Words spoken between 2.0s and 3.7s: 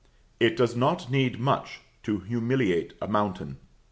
to humiliate a mountain.